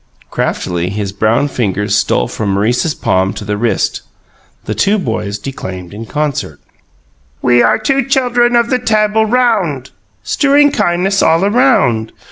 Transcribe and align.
Craftily 0.31 0.89
his 0.89 1.11
brown 1.11 1.47
fingers 1.47 1.93
stole 1.95 2.27
from 2.27 2.53
Maurice's 2.55 2.95
palm 2.95 3.33
to 3.35 3.45
the 3.45 3.55
wrist. 3.55 4.01
The 4.65 4.73
two 4.73 4.97
boys 4.97 5.37
declaimed 5.37 5.93
in 5.93 6.07
concert: 6.07 6.59
"We 7.43 7.61
are 7.61 7.77
two 7.77 8.05
chuldrun 8.05 8.55
of 8.55 8.71
the 8.71 8.79
Tabul 8.79 9.27
Round 9.27 9.91
Strewing 10.23 10.71
kindness 10.71 11.21
all 11.21 11.43
a 11.43 11.51
round. 11.51 12.13